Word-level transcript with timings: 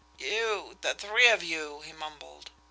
"You 0.17 0.77
the 0.81 0.95
three 0.95 1.27
of 1.27 1.43
you!" 1.43 1.81
he 1.81 1.93
mumbled. 1.93 2.49